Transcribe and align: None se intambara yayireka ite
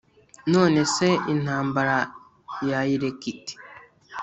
None 0.53 0.79
se 0.95 1.07
intambara 1.33 1.97
yayireka 2.69 3.25
ite 3.33 3.53